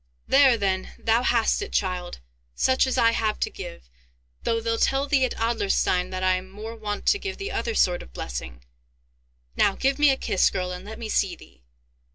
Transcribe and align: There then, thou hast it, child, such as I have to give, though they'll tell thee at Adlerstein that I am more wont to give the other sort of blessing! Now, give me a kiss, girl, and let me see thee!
There 0.27 0.57
then, 0.57 0.95
thou 0.97 1.21
hast 1.21 1.61
it, 1.61 1.71
child, 1.71 2.21
such 2.55 2.87
as 2.87 2.97
I 2.97 3.11
have 3.11 3.39
to 3.41 3.51
give, 3.51 3.87
though 4.41 4.59
they'll 4.59 4.79
tell 4.79 5.05
thee 5.05 5.25
at 5.25 5.37
Adlerstein 5.37 6.09
that 6.09 6.23
I 6.23 6.37
am 6.37 6.49
more 6.49 6.75
wont 6.75 7.05
to 7.05 7.19
give 7.19 7.37
the 7.37 7.51
other 7.51 7.75
sort 7.75 8.01
of 8.01 8.11
blessing! 8.11 8.63
Now, 9.55 9.75
give 9.75 9.99
me 9.99 10.09
a 10.09 10.17
kiss, 10.17 10.49
girl, 10.49 10.71
and 10.71 10.85
let 10.85 10.97
me 10.97 11.07
see 11.07 11.35
thee! 11.35 11.61